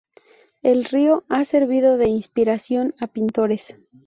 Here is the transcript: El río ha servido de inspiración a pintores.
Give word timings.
El 0.63 0.85
río 0.85 1.25
ha 1.29 1.45
servido 1.45 1.95
de 1.99 2.07
inspiración 2.07 2.95
a 2.99 3.05
pintores. 3.05 3.75